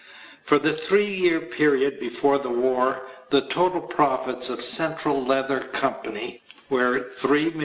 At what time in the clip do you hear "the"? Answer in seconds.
0.57-0.73, 2.39-2.49, 3.29-3.41